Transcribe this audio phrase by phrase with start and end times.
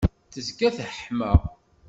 [0.33, 1.31] tezga teḥma.